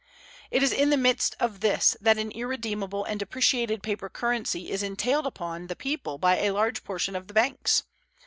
[0.49, 4.81] It is in the midst of this that an irredeemable and depreciated paper currency is
[4.81, 7.83] entailed upon the people by a large portion of the banks.